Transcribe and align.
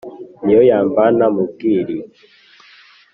n’izo 0.43 0.63
yavana 0.71 1.25
mu 1.35 1.43
bwiriri 1.49 1.95